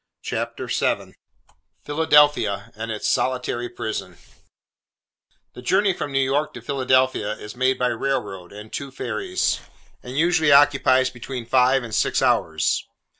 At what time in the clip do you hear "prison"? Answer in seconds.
3.69-4.17